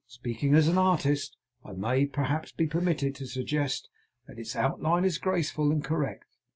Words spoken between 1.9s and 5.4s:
perhaps be permitted to suggest that its outline is